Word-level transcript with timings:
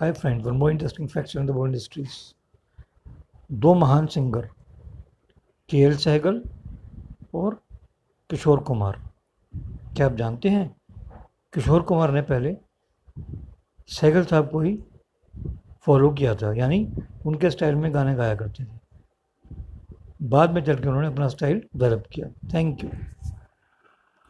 Hi 0.00 0.12
friend 0.12 0.42
one 0.42 0.52
more 0.52 0.70
interesting 0.70 1.08
facts 1.08 1.36
in 1.36 1.46
the 1.46 1.50
world 1.50 1.74
industries 1.74 2.12
दो 3.52 3.74
महान 3.74 4.06
singer 4.06 4.48
के 5.68 5.78
L 5.78 5.96
Sehgal 5.96 6.42
और 7.34 7.54
किशोर 8.30 8.60
कुमार। 8.60 9.00
क्या 9.96 10.06
आप 10.06 10.12
जानते 10.12 10.48
हैं? 10.48 10.76
किशोर 11.52 11.82
कुमार 11.82 12.10
ने 12.10 12.22
पहले 12.22 12.56
सहगल 13.88 14.24
साहब 14.24 14.50
को 14.50 14.60
ही 14.60 14.84
फॉलो 15.82 16.10
किया 16.10 16.34
था, 16.34 16.52
यानी 16.52 16.92
उनके 17.26 17.50
स्टाइल 17.50 17.74
में 17.74 17.94
गाने 17.94 18.14
गाया 18.14 18.34
करते 18.34 18.64
थे। 18.64 18.78
बाद 20.22 20.54
में 20.54 20.64
चल 20.64 20.78
के 20.78 20.88
उन्होंने 20.88 21.08
अपना 21.08 21.28
स्टाइल 21.28 21.62
डेवलप 21.76 22.04
किया। 22.12 22.28
Thank 22.54 22.84
you 22.84 22.90